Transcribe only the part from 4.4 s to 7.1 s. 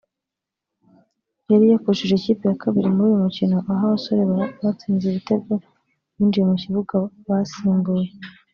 batsinze ibitego binjiye mu kibuga